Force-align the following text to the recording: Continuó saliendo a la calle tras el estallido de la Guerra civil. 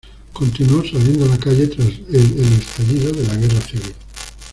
Continuó 0.33 0.81
saliendo 0.83 1.25
a 1.25 1.27
la 1.27 1.37
calle 1.37 1.67
tras 1.67 1.87
el 1.89 2.53
estallido 2.55 3.11
de 3.11 3.27
la 3.27 3.35
Guerra 3.35 3.61
civil. 3.61 3.93